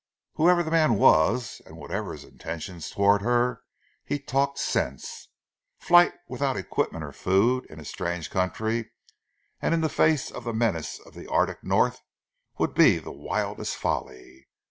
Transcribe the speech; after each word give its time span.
Whoever 0.33 0.63
the 0.63 0.71
man 0.71 0.95
was, 0.95 1.61
and 1.67 1.77
whatever 1.77 2.11
his 2.11 2.23
intentions 2.23 2.89
towards 2.89 3.23
her, 3.23 3.61
he 4.03 4.17
talked 4.17 4.57
sense. 4.57 5.27
Flight 5.77 6.11
without 6.27 6.57
equipment 6.57 7.03
or 7.03 7.11
food, 7.11 7.67
in 7.67 7.79
a 7.79 7.85
strange 7.85 8.31
country, 8.31 8.93
and 9.61 9.75
in 9.75 9.87
face 9.89 10.31
of 10.31 10.43
the 10.45 10.55
menace 10.55 10.97
of 11.01 11.13
the 11.13 11.27
arctic 11.27 11.63
North 11.63 12.01
would 12.57 12.73
be 12.73 12.97
the 12.97 13.11
wildest 13.11 13.75
folly. 13.75 14.47